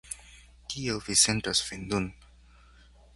[0.73, 2.09] Kiel vi sentas vin nun?